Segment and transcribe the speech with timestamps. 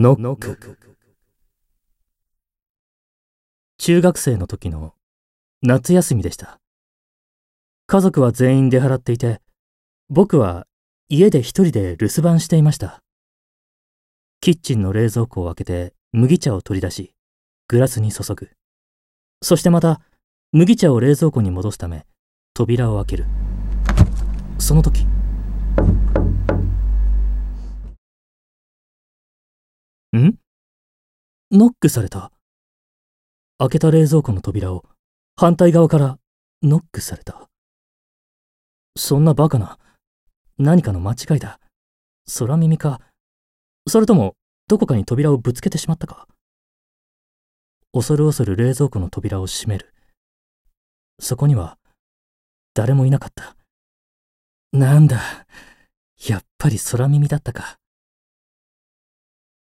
[0.00, 0.78] ノック。
[3.78, 4.94] 中学生の時の
[5.60, 6.60] 夏休みでした。
[7.88, 9.40] 家族は全員出払っていて、
[10.08, 10.68] 僕は
[11.08, 13.00] 家で一人で留守番していました。
[14.40, 17.12] キッチンの冷蔵庫を開けて麦茶を取り出し、
[17.66, 18.50] グラスに注ぐ。
[19.42, 20.00] そしてまた
[20.52, 22.06] 麦茶を冷蔵庫に戻すため
[22.54, 23.26] 扉を開ける。
[24.60, 25.08] その時、
[31.50, 32.30] ノックされた。
[33.56, 34.84] 開けた冷蔵庫の扉を
[35.34, 36.18] 反対側から
[36.62, 37.48] ノックされた。
[38.98, 39.78] そんなバカな。
[40.58, 41.58] 何かの間違いだ。
[42.38, 43.00] 空耳か。
[43.86, 44.34] それとも、
[44.66, 46.28] どこかに扉をぶつけてしまったか。
[47.94, 49.94] 恐る恐る冷蔵庫の扉を閉める。
[51.18, 51.78] そこには、
[52.74, 53.56] 誰もいなかった。
[54.72, 55.46] なんだ。
[56.26, 57.78] やっぱり空耳だったか。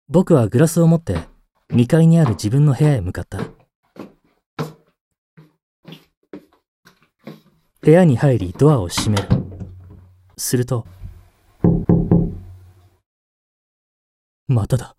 [0.09, 1.36] 僕はグラスを持って
[1.71, 3.41] 2階にある自分の部屋へ向かった。
[7.81, 9.29] 部屋に入りドアを閉める。
[10.37, 10.87] すると、
[14.49, 14.97] まただ。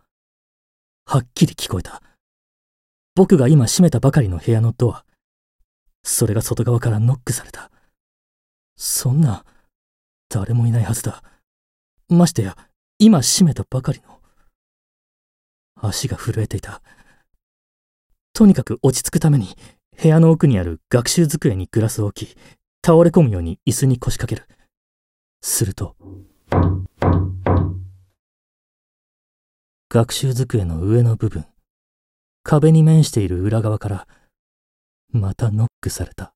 [1.05, 2.01] はっきり聞こえた。
[3.15, 5.05] 僕が今閉めたばかりの部屋のドア。
[6.03, 7.71] それが外側からノックされた。
[8.75, 9.45] そんな、
[10.29, 11.23] 誰もいないはずだ。
[12.09, 12.57] ましてや、
[12.99, 14.16] 今閉めたばかりの。
[15.87, 16.81] 足が震えていた。
[18.33, 19.55] とにかく落ち着くために、
[20.01, 22.37] 部屋の奥にある学習机にグラスを置き、
[22.85, 24.47] 倒れ込むように椅子に腰掛ける。
[25.41, 25.95] すると、
[29.89, 31.45] 学習机の上の部分、
[32.43, 34.07] 壁に面している裏側から、
[35.11, 36.33] またノックされた。